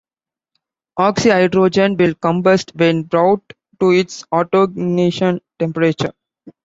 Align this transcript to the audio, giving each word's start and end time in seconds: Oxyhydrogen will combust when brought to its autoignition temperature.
Oxyhydrogen 0.97 1.95
will 1.95 2.15
combust 2.15 2.73
when 2.75 3.03
brought 3.03 3.43
to 3.79 3.91
its 3.91 4.23
autoignition 4.33 5.41
temperature. 5.59 6.13